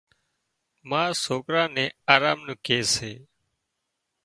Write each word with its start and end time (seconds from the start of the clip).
ما 0.89 1.01
سوڪران 1.23 1.69
نين 1.75 1.91
آرام 2.13 2.39
نُون 2.45 2.55
ڪي 2.65 2.79
سي 2.93 3.11